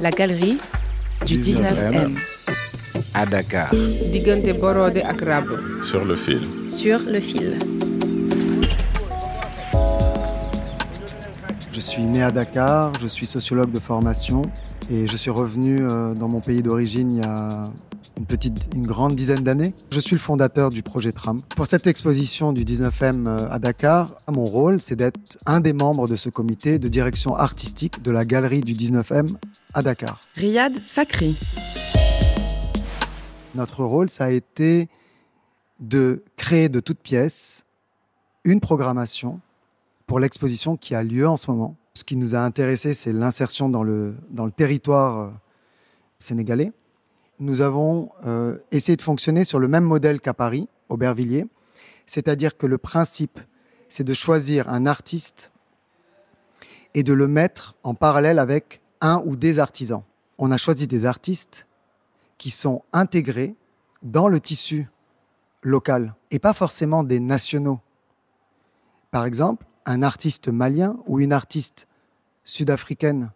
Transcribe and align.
La 0.00 0.10
galerie 0.10 0.58
du 1.26 1.38
19M. 1.38 2.16
à 3.14 3.24
Dakar. 3.24 3.70
diggante 4.12 4.58
Borode 4.60 4.98
ak. 4.98 5.22
Sur 5.82 6.04
le 6.04 6.16
fil. 6.16 6.42
Sur 6.62 7.00
le 7.00 7.20
fil. 7.20 7.58
Je 11.72 11.80
suis 11.80 12.02
né 12.02 12.22
à 12.22 12.30
Dakar, 12.30 12.92
je 13.00 13.06
suis 13.06 13.26
sociologue 13.26 13.72
de 13.72 13.80
formation 13.80 14.42
et 14.90 15.08
je 15.08 15.16
suis 15.16 15.30
revenu 15.30 15.80
euh, 15.80 16.14
dans 16.14 16.28
mon 16.28 16.40
pays 16.40 16.62
d'origine 16.62 17.12
il 17.12 17.18
y 17.18 17.24
a 17.24 17.64
une 18.18 18.26
petite, 18.26 18.68
une 18.74 18.86
grande 18.86 19.14
dizaine 19.14 19.42
d'années. 19.42 19.74
Je 19.92 20.00
suis 20.00 20.14
le 20.14 20.20
fondateur 20.20 20.70
du 20.70 20.82
projet 20.82 21.12
Tram. 21.12 21.40
Pour 21.54 21.66
cette 21.66 21.86
exposition 21.86 22.52
du 22.52 22.64
19e 22.64 23.26
euh, 23.26 23.48
à 23.50 23.58
Dakar, 23.58 24.14
mon 24.28 24.44
rôle, 24.44 24.80
c'est 24.80 24.96
d'être 24.96 25.18
un 25.46 25.60
des 25.60 25.72
membres 25.72 26.08
de 26.08 26.16
ce 26.16 26.28
comité 26.30 26.78
de 26.78 26.88
direction 26.88 27.34
artistique 27.36 28.02
de 28.02 28.10
la 28.10 28.24
galerie 28.24 28.60
du 28.62 28.72
19e 28.74 29.26
à 29.76 29.82
Dakar. 29.82 30.18
Riyad 30.34 30.78
Fakri. 30.78 31.36
Notre 33.54 33.84
rôle, 33.84 34.08
ça 34.08 34.24
a 34.24 34.30
été 34.30 34.88
de 35.80 36.24
créer 36.36 36.70
de 36.70 36.80
toutes 36.80 36.98
pièces 36.98 37.66
une 38.44 38.60
programmation 38.60 39.38
pour 40.06 40.18
l'exposition 40.18 40.78
qui 40.78 40.94
a 40.94 41.02
lieu 41.02 41.28
en 41.28 41.36
ce 41.36 41.50
moment. 41.50 41.76
Ce 41.92 42.04
qui 42.04 42.16
nous 42.16 42.34
a 42.34 42.38
intéressé, 42.38 42.94
c'est 42.94 43.12
l'insertion 43.12 43.68
dans 43.68 43.82
le, 43.82 44.16
dans 44.30 44.46
le 44.46 44.50
territoire 44.50 45.18
euh, 45.18 45.30
sénégalais. 46.18 46.72
Nous 47.38 47.60
avons 47.60 48.10
euh, 48.26 48.56
essayé 48.72 48.96
de 48.96 49.02
fonctionner 49.02 49.44
sur 49.44 49.58
le 49.58 49.68
même 49.68 49.84
modèle 49.84 50.20
qu'à 50.20 50.32
Paris, 50.32 50.68
Aubervilliers, 50.88 51.46
c'est-à-dire 52.06 52.56
que 52.56 52.66
le 52.66 52.78
principe, 52.78 53.40
c'est 53.90 54.04
de 54.04 54.14
choisir 54.14 54.70
un 54.70 54.86
artiste 54.86 55.52
et 56.94 57.02
de 57.02 57.12
le 57.12 57.28
mettre 57.28 57.74
en 57.82 57.92
parallèle 57.92 58.38
avec 58.38 58.80
un 59.00 59.22
ou 59.24 59.36
des 59.36 59.58
artisans. 59.58 60.02
On 60.38 60.50
a 60.50 60.56
choisi 60.56 60.86
des 60.86 61.04
artistes 61.04 61.66
qui 62.38 62.50
sont 62.50 62.82
intégrés 62.92 63.54
dans 64.02 64.28
le 64.28 64.40
tissu 64.40 64.88
local 65.62 66.14
et 66.30 66.38
pas 66.38 66.52
forcément 66.52 67.02
des 67.02 67.20
nationaux. 67.20 67.80
Par 69.10 69.24
exemple, 69.24 69.66
un 69.86 70.02
artiste 70.02 70.48
malien 70.48 70.96
ou 71.06 71.20
une 71.20 71.32
artiste 71.32 71.86
sud-africaine 72.44 73.30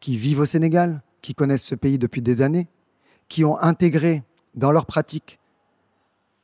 qui 0.00 0.16
vivent 0.16 0.40
au 0.40 0.44
Sénégal, 0.44 1.02
qui 1.20 1.34
connaissent 1.34 1.64
ce 1.64 1.74
pays 1.74 1.98
depuis 1.98 2.22
des 2.22 2.42
années, 2.42 2.68
qui 3.28 3.44
ont 3.44 3.58
intégré 3.58 4.22
dans 4.54 4.72
leur 4.72 4.86
pratique 4.86 5.38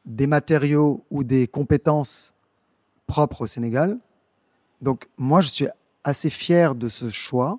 des 0.05 0.27
matériaux 0.27 1.05
ou 1.11 1.25
des 1.25 1.49
compétences 1.49 2.33
propres 3.07 3.43
au 3.43 3.47
Sénégal. 3.47 3.99
Donc 4.83 5.09
moi, 5.17 5.41
je 5.41 5.49
suis 5.49 5.69
assez 6.05 6.31
fier 6.31 6.75
de 6.75 6.89
ce 6.89 7.11
choix 7.11 7.59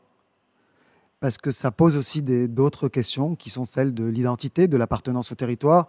parce 1.20 1.38
que 1.38 1.52
ça 1.52 1.72
pose 1.72 1.98
aussi 1.98 2.22
d'autres 2.22 2.88
questions 2.90 3.36
qui 3.36 3.50
sont 3.50 3.66
celles 3.66 3.94
de 3.94 4.06
l'identité, 4.06 4.68
de 4.68 4.78
l'appartenance 4.78 5.32
au 5.32 5.36
territoire, 5.36 5.88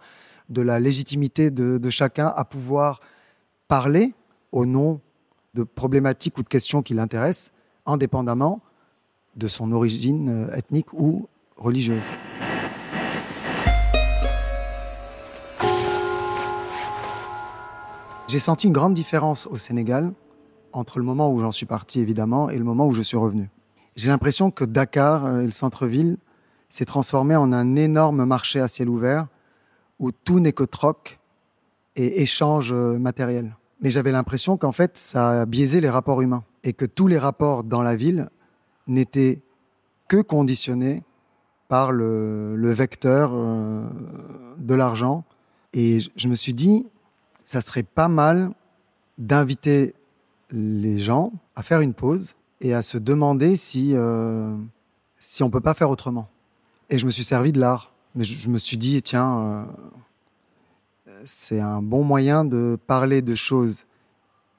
de 0.49 0.61
la 0.61 0.79
légitimité 0.79 1.51
de, 1.51 1.89
chacun 1.89 2.27
à 2.27 2.43
pouvoir 2.45 3.01
parler 3.67 4.13
au 4.51 4.65
nom 4.65 4.99
de 5.53 5.63
problématiques 5.63 6.37
ou 6.37 6.43
de 6.43 6.47
questions 6.47 6.81
qui 6.81 6.93
l'intéressent, 6.93 7.51
indépendamment 7.85 8.61
de 9.35 9.47
son 9.47 9.71
origine 9.71 10.29
euh, 10.29 10.55
ethnique 10.55 10.91
ou 10.93 11.27
religieuse. 11.55 12.03
J'ai 18.27 18.39
senti 18.39 18.67
une 18.67 18.73
grande 18.73 18.93
différence 18.93 19.47
au 19.47 19.57
Sénégal 19.57 20.13
entre 20.71 20.99
le 20.99 21.05
moment 21.05 21.31
où 21.31 21.41
j'en 21.41 21.51
suis 21.51 21.65
parti 21.65 21.99
évidemment 21.99 22.49
et 22.49 22.57
le 22.57 22.63
moment 22.63 22.87
où 22.87 22.91
je 22.91 23.01
suis 23.01 23.17
revenu. 23.17 23.49
J'ai 23.99 24.07
l'impression 24.07 24.49
que 24.49 24.63
Dakar 24.63 25.25
euh, 25.25 25.41
et 25.41 25.45
le 25.45 25.51
centre-ville 25.51 26.19
s'est 26.69 26.85
transformé 26.85 27.35
en 27.35 27.51
un 27.51 27.75
énorme 27.75 28.23
marché 28.23 28.61
à 28.61 28.69
ciel 28.69 28.87
ouvert 28.87 29.27
où 29.99 30.13
tout 30.13 30.39
n'est 30.39 30.53
que 30.53 30.63
troc 30.63 31.19
et 31.97 32.21
échange 32.21 32.71
euh, 32.71 32.97
matériel. 32.97 33.57
Mais 33.81 33.91
j'avais 33.91 34.13
l'impression 34.13 34.55
qu'en 34.55 34.71
fait, 34.71 34.95
ça 34.95 35.41
a 35.41 35.45
biaisé 35.45 35.81
les 35.81 35.89
rapports 35.89 36.21
humains 36.21 36.45
et 36.63 36.71
que 36.71 36.85
tous 36.85 37.07
les 37.07 37.17
rapports 37.17 37.65
dans 37.65 37.81
la 37.81 37.97
ville 37.97 38.29
n'étaient 38.87 39.41
que 40.07 40.21
conditionnés 40.21 41.03
par 41.67 41.91
le, 41.91 42.71
vecteur 42.71 43.31
euh, 43.33 43.83
de 44.59 44.75
l'argent. 44.75 45.25
Et 45.73 45.99
je 46.15 46.29
me 46.29 46.35
suis 46.35 46.53
dit, 46.53 46.87
ça 47.43 47.59
serait 47.59 47.83
pas 47.83 48.07
mal 48.07 48.51
d'inviter 49.17 49.93
les 50.51 50.99
gens 50.99 51.33
à 51.57 51.63
faire 51.63 51.81
une 51.81 51.93
pause 51.93 52.35
et 52.61 52.73
à 52.73 52.81
se 52.81 52.97
demander 52.97 53.55
si, 53.55 53.91
euh, 53.93 54.55
si 55.19 55.43
on 55.43 55.49
peut 55.49 55.61
pas 55.61 55.73
faire 55.73 55.89
autrement. 55.89 56.29
Et 56.89 56.99
je 56.99 57.05
me 57.05 57.11
suis 57.11 57.23
servi 57.23 57.51
de 57.51 57.59
l'art. 57.59 57.91
Mais 58.15 58.23
je, 58.23 58.49
me 58.49 58.57
suis 58.57 58.77
dit, 58.77 59.01
tiens, 59.01 59.39
euh, 59.39 59.63
c'est 61.25 61.59
un 61.59 61.81
bon 61.81 62.03
moyen 62.03 62.43
de 62.43 62.77
parler 62.87 63.21
de 63.21 63.35
choses, 63.35 63.85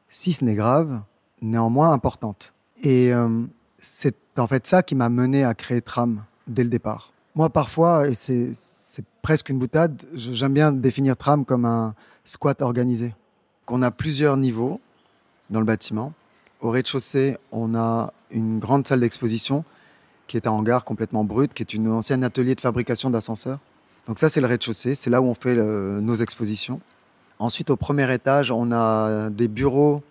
si 0.09 0.33
ce 0.33 0.45
n'est 0.45 0.55
grave, 0.55 1.01
néanmoins 1.43 1.93
importantes. 1.93 2.55
Et 2.83 3.13
euh, 3.13 3.43
c'est 3.81 4.17
en 4.39 4.47
fait 4.47 4.67
ça 4.67 4.83
qui 4.83 4.95
m'a 4.95 5.09
mené 5.09 5.45
à 5.45 5.55
créer 5.55 5.83
Tram 5.83 6.23
dès 6.47 6.63
le 6.63 6.71
départ. 6.71 7.13
Moi, 7.35 7.51
parfois, 7.51 8.09
et 8.09 8.15
c'est 8.15 8.55
presque 9.23 9.49
une 9.49 9.59
boutade, 9.59 10.03
j'aime 10.15 10.53
bien 10.53 10.73
définir 10.73 11.17
Tram 11.17 11.45
comme 11.45 11.65
un 11.65 11.95
squat 12.25 12.63
organisé. 12.63 13.15
Qu'on 13.67 13.83
a 13.83 13.91
plusieurs 13.91 14.37
niveaux 14.37 14.81
dans 15.51 15.61
le 15.61 15.67
bâtiment. 15.67 16.13
Au 16.61 16.71
rez-de-chaussée, 16.71 17.39
on 17.53 17.75
a 17.75 18.13
une 18.31 18.59
grande 18.59 18.87
salle 18.87 19.01
d'exposition 19.01 19.65
qui 20.27 20.37
est 20.37 20.47
un 20.47 20.53
hangar 20.53 20.85
complètement 20.85 21.25
brut, 21.25 21.53
qui 21.55 21.63
est 21.63 21.75
une 21.75 21.89
ancienne 21.89 22.23
atelier 22.23 22.55
de 22.55 22.61
fabrication 22.61 23.11
d'ascenseurs. 23.11 23.59
Donc 24.07 24.19
ça, 24.19 24.29
c'est 24.29 24.41
le 24.41 24.47
rez-de-chaussée, 24.47 24.95
c'est 24.95 25.11
là 25.11 25.21
où 25.21 25.25
on 25.27 25.35
fait 25.35 25.55
nos 25.55 26.15
expositions. 26.15 26.81
Ensuite, 27.39 27.71
au 27.71 27.77
premier 27.77 28.13
étage, 28.13 28.51
on 28.51 28.71
a 28.73 29.31
des 29.31 29.49
bureaux 29.49 30.03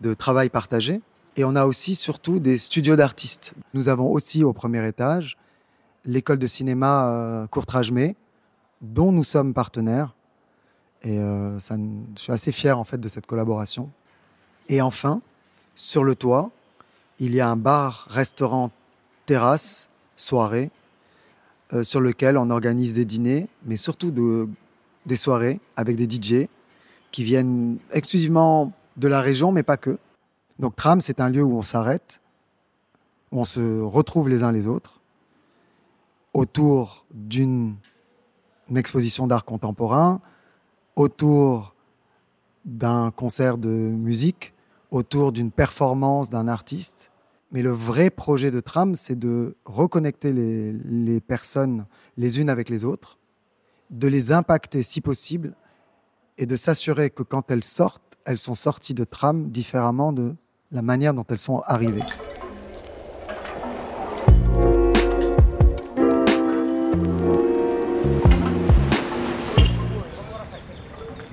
de 0.00 0.14
travail 0.14 0.50
partagé 0.50 1.00
et 1.36 1.44
on 1.44 1.56
a 1.56 1.64
aussi 1.64 1.94
surtout 1.94 2.38
des 2.38 2.58
studios 2.58 2.96
d'artistes. 2.96 3.54
Nous 3.74 3.88
avons 3.88 4.10
aussi 4.10 4.44
au 4.44 4.52
premier 4.52 4.86
étage 4.86 5.38
l'école 6.04 6.38
de 6.38 6.46
cinéma 6.46 7.08
euh, 7.08 7.46
Courtrage-May, 7.46 8.16
dont 8.80 9.12
nous 9.12 9.24
sommes 9.24 9.54
partenaires. 9.54 10.14
Et 11.02 11.18
euh, 11.18 11.58
je 11.58 12.20
suis 12.20 12.32
assez 12.32 12.52
fier 12.52 12.78
en 12.78 12.84
fait 12.84 12.98
de 12.98 13.08
cette 13.08 13.26
collaboration. 13.26 13.90
Et 14.68 14.82
enfin, 14.82 15.22
sur 15.80 16.04
le 16.04 16.14
toit, 16.14 16.50
il 17.20 17.34
y 17.34 17.40
a 17.40 17.48
un 17.48 17.56
bar, 17.56 18.06
restaurant, 18.10 18.70
terrasse, 19.24 19.88
soirée, 20.14 20.70
euh, 21.72 21.82
sur 21.84 22.00
lequel 22.00 22.36
on 22.36 22.50
organise 22.50 22.92
des 22.92 23.06
dîners, 23.06 23.48
mais 23.64 23.76
surtout 23.76 24.10
de, 24.10 24.46
des 25.06 25.16
soirées 25.16 25.58
avec 25.76 25.96
des 25.96 26.04
DJ 26.04 26.48
qui 27.10 27.24
viennent 27.24 27.78
exclusivement 27.92 28.72
de 28.98 29.08
la 29.08 29.22
région, 29.22 29.52
mais 29.52 29.62
pas 29.62 29.78
que. 29.78 29.98
Donc 30.58 30.76
Tram, 30.76 31.00
c'est 31.00 31.18
un 31.18 31.30
lieu 31.30 31.42
où 31.42 31.56
on 31.56 31.62
s'arrête, 31.62 32.20
où 33.32 33.40
on 33.40 33.46
se 33.46 33.80
retrouve 33.80 34.28
les 34.28 34.42
uns 34.42 34.52
les 34.52 34.66
autres, 34.66 35.00
autour 36.34 37.06
d'une 37.10 37.74
exposition 38.76 39.26
d'art 39.26 39.46
contemporain, 39.46 40.20
autour 40.94 41.74
d'un 42.66 43.10
concert 43.12 43.56
de 43.56 43.70
musique, 43.70 44.52
autour 44.90 45.32
d'une 45.32 45.50
performance 45.50 46.30
d'un 46.30 46.48
artiste. 46.48 47.10
Mais 47.52 47.62
le 47.62 47.70
vrai 47.70 48.10
projet 48.10 48.50
de 48.50 48.60
Tram, 48.60 48.94
c'est 48.94 49.18
de 49.18 49.56
reconnecter 49.64 50.32
les, 50.32 51.20
personnes 51.20 51.86
les 52.16 52.40
unes 52.40 52.50
avec 52.50 52.68
les 52.68 52.84
autres, 52.84 53.18
de 53.90 54.06
les 54.06 54.32
impacter 54.32 54.82
si 54.82 55.00
possible, 55.00 55.54
et 56.38 56.46
de 56.46 56.56
s'assurer 56.56 57.10
que 57.10 57.22
quand 57.22 57.50
elles 57.50 57.64
sortent, 57.64 58.18
elles 58.24 58.38
sont 58.38 58.54
sorties 58.54 58.94
de 58.94 59.04
Tram 59.04 59.50
différemment 59.50 60.12
de 60.12 60.34
la 60.70 60.82
manière 60.82 61.12
dont 61.12 61.26
elles 61.28 61.38
sont 61.38 61.60
arrivées. 61.66 62.04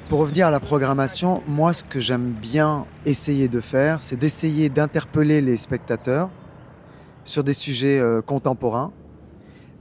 Pour 0.09 0.19
revenir 0.19 0.47
à 0.47 0.51
la 0.51 0.61
programmation, 0.61 1.43
moi, 1.47 1.73
ce 1.73 1.83
que 1.83 1.99
j'aime 1.99 2.31
bien 2.31 2.85
essayer 3.05 3.49
de 3.49 3.59
faire, 3.59 4.01
c'est 4.01 4.15
d'essayer 4.15 4.69
d'interpeller 4.69 5.41
les 5.41 5.57
spectateurs 5.57 6.29
sur 7.25 7.43
des 7.43 7.51
sujets 7.51 7.99
euh, 7.99 8.21
contemporains. 8.21 8.93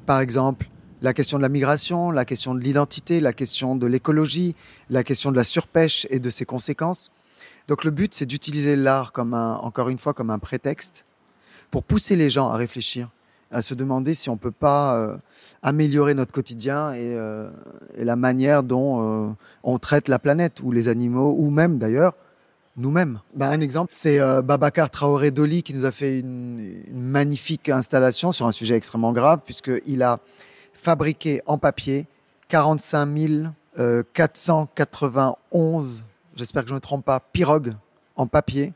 Par 0.05 0.19
exemple, 0.19 0.69
la 1.01 1.15
question 1.15 1.37
de 1.37 1.43
la 1.43 1.49
migration, 1.49 2.11
la 2.11 2.25
question 2.25 2.57
de 2.57 2.61
l'identité, 2.61 3.21
la 3.21 3.33
question 3.33 3.77
de 3.77 3.87
l'écologie, 3.87 4.57
la 4.91 5.05
question 5.05 5.31
de 5.31 5.37
la 5.37 5.45
surpêche 5.45 6.09
et 6.11 6.19
de 6.19 6.29
ses 6.29 6.45
conséquences. 6.45 7.13
Donc 7.69 7.85
le 7.85 7.93
but, 7.93 8.13
c'est 8.13 8.27
d'utiliser 8.27 8.75
l'art 8.75 9.13
comme 9.13 9.33
un, 9.33 9.55
encore 9.59 9.91
une 9.91 9.99
fois, 9.99 10.13
comme 10.13 10.31
un 10.31 10.41
prétexte 10.41 11.05
pour 11.71 11.85
pousser 11.85 12.17
les 12.17 12.31
gens 12.31 12.51
à 12.51 12.57
réfléchir, 12.57 13.11
à 13.51 13.63
se 13.63 13.75
demander 13.75 14.15
si 14.15 14.29
on 14.29 14.37
peut 14.37 14.51
pas 14.51 14.97
euh, 14.97 15.17
améliorer 15.63 16.15
notre 16.15 16.33
quotidien 16.33 16.93
et, 16.93 17.15
euh, 17.17 17.49
la 17.97 18.17
manière 18.17 18.63
dont 18.63 19.29
euh, 19.29 19.33
on 19.63 19.79
traite 19.79 20.09
la 20.09 20.19
planète 20.19 20.61
ou 20.63 20.73
les 20.73 20.89
animaux 20.89 21.35
ou 21.39 21.51
même 21.51 21.79
d'ailleurs 21.79 22.15
nous-mêmes. 22.77 23.21
Bah, 23.35 23.49
un 23.49 23.61
exemple, 23.61 23.93
c'est 23.97 24.19
Babacar 24.43 24.91
Traoré 24.91 25.31
Doli 25.31 25.63
qui 25.63 25.73
nous 25.73 25.87
a 25.87 25.91
fait 25.91 26.21
une, 26.21 26.83
une 26.89 27.03
magnifique 27.03 27.71
installation 27.71 28.33
sur 28.33 28.47
un 28.47 28.53
sujet 28.53 28.75
extrêmement 28.77 29.13
grave, 29.13 29.41
puisqu'il 29.47 30.03
a 30.03 30.19
fabriqué 30.75 31.41
en 31.47 31.57
papier 31.57 32.07
45 32.49 33.09
491, 34.13 36.05
j'espère 36.35 36.63
que 36.63 36.69
je 36.69 36.75
ne 36.75 36.77
me 36.77 36.81
trompe 36.81 37.05
pas, 37.05 37.21
pirogues 37.21 37.75
en 38.15 38.27
papier, 38.27 38.75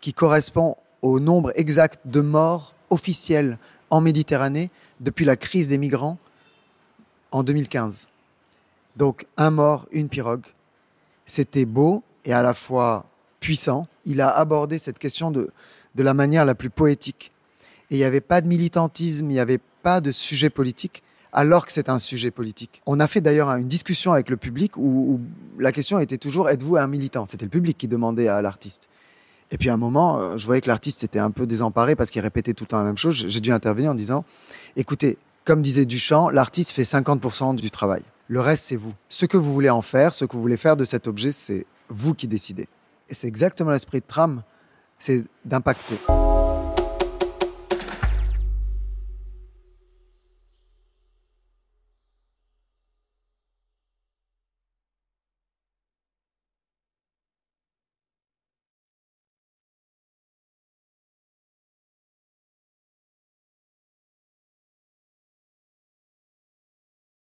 qui 0.00 0.14
correspond 0.14 0.76
au 1.02 1.20
nombre 1.20 1.52
exact 1.54 2.00
de 2.06 2.20
morts 2.20 2.74
officiels 2.90 3.58
en 3.94 4.00
Méditerranée 4.00 4.70
depuis 4.98 5.24
la 5.24 5.36
crise 5.36 5.68
des 5.68 5.78
migrants 5.78 6.18
en 7.30 7.44
2015. 7.44 8.08
Donc 8.96 9.24
un 9.36 9.50
mort, 9.50 9.86
une 9.92 10.08
pirogue. 10.08 10.46
C'était 11.26 11.64
beau 11.64 12.02
et 12.24 12.32
à 12.32 12.42
la 12.42 12.54
fois 12.54 13.06
puissant. 13.38 13.86
Il 14.04 14.20
a 14.20 14.30
abordé 14.30 14.78
cette 14.78 14.98
question 14.98 15.30
de, 15.30 15.48
de 15.94 16.02
la 16.02 16.12
manière 16.12 16.44
la 16.44 16.56
plus 16.56 16.70
poétique. 16.70 17.30
Et 17.88 17.94
il 17.94 17.98
n'y 17.98 18.04
avait 18.04 18.20
pas 18.20 18.40
de 18.40 18.48
militantisme, 18.48 19.30
il 19.30 19.34
n'y 19.34 19.38
avait 19.38 19.60
pas 19.84 20.00
de 20.00 20.10
sujet 20.10 20.50
politique, 20.50 21.04
alors 21.32 21.64
que 21.64 21.70
c'est 21.70 21.88
un 21.88 22.00
sujet 22.00 22.32
politique. 22.32 22.82
On 22.86 22.98
a 22.98 23.06
fait 23.06 23.20
d'ailleurs 23.20 23.50
une 23.50 23.68
discussion 23.68 24.12
avec 24.12 24.28
le 24.28 24.36
public 24.36 24.76
où, 24.76 24.80
où 24.82 25.60
la 25.60 25.70
question 25.70 26.00
était 26.00 26.18
toujours 26.18 26.50
êtes-vous 26.50 26.76
un 26.78 26.88
militant? 26.88 27.26
C'était 27.26 27.46
le 27.46 27.50
public 27.50 27.78
qui 27.78 27.86
demandait 27.86 28.26
à 28.26 28.42
l'artiste. 28.42 28.88
Et 29.50 29.58
puis 29.58 29.68
à 29.68 29.74
un 29.74 29.78
moment, 29.78 30.18
euh, 30.18 30.36
je 30.36 30.46
voyais 30.46 30.60
que 30.60 30.68
l'artiste 30.68 31.04
était 31.04 31.18
un 31.18 31.30
peu 31.30 31.46
désemparé 31.46 31.96
parce 31.96 32.10
qu'il 32.10 32.22
répétait 32.22 32.54
tout 32.54 32.64
le 32.64 32.68
temps 32.68 32.78
la 32.78 32.84
même 32.84 32.98
chose. 32.98 33.26
J'ai 33.28 33.40
dû 33.40 33.52
intervenir 33.52 33.90
en 33.90 33.94
disant 33.94 34.24
écoutez, 34.76 35.18
comme 35.44 35.62
disait 35.62 35.84
Duchamp, 35.84 36.30
l'artiste 36.30 36.70
fait 36.70 36.82
50% 36.82 37.56
du 37.56 37.70
travail. 37.70 38.02
Le 38.28 38.40
reste, 38.40 38.64
c'est 38.64 38.76
vous. 38.76 38.94
Ce 39.10 39.26
que 39.26 39.36
vous 39.36 39.52
voulez 39.52 39.70
en 39.70 39.82
faire, 39.82 40.14
ce 40.14 40.24
que 40.24 40.34
vous 40.34 40.42
voulez 40.42 40.56
faire 40.56 40.76
de 40.76 40.84
cet 40.84 41.06
objet, 41.06 41.30
c'est 41.30 41.66
vous 41.90 42.14
qui 42.14 42.26
décidez. 42.26 42.68
Et 43.10 43.14
c'est 43.14 43.28
exactement 43.28 43.70
l'esprit 43.70 44.00
de 44.00 44.06
trame, 44.06 44.42
c'est 44.98 45.24
d'impacter. 45.44 45.96